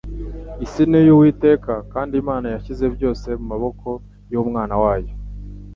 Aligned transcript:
Isi 0.65 0.83
ni 0.89 0.97
iy'Uwiteka, 1.01 1.73
kandi 1.93 2.13
Imana 2.23 2.45
yashyize 2.53 2.85
byose 2.95 3.27
mu 3.39 3.45
maboko 3.51 3.87
y'Umwana 4.31 4.75
wayo. 4.83 5.13